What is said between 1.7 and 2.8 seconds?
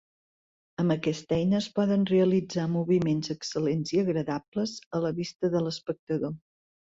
poden realitzar